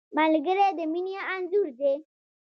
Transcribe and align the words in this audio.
ملګری 0.17 0.67
د 0.77 0.79
مینې 0.91 1.15
انځور 1.33 1.67
دی 1.79 1.93